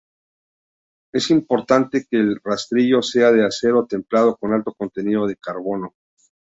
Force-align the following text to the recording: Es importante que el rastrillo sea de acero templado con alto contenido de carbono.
Es 1.13 1.29
importante 1.29 2.07
que 2.09 2.17
el 2.17 2.39
rastrillo 2.43 3.03
sea 3.03 3.31
de 3.31 3.45
acero 3.45 3.85
templado 3.85 4.35
con 4.35 4.51
alto 4.51 4.73
contenido 4.73 5.27
de 5.27 5.35
carbono. 5.35 5.93